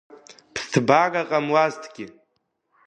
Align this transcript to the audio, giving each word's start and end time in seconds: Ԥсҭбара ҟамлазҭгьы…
Ԥсҭбара 0.53 1.21
ҟамлазҭгьы… 1.29 2.05